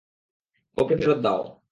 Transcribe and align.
ওটা 0.77 0.95
ফেরত 0.99 1.19
দাও! 1.25 1.39